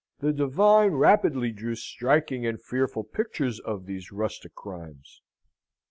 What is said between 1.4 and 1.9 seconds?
drew